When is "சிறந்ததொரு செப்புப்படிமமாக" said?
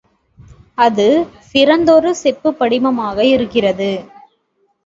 1.49-3.19